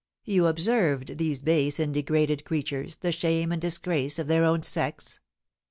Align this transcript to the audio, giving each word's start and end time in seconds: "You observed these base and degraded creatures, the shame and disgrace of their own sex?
"You 0.23 0.47
observed 0.47 1.19
these 1.19 1.43
base 1.43 1.79
and 1.79 1.93
degraded 1.93 2.43
creatures, 2.43 2.95
the 3.01 3.11
shame 3.11 3.51
and 3.51 3.61
disgrace 3.61 4.17
of 4.17 4.25
their 4.25 4.43
own 4.43 4.63
sex? 4.63 5.19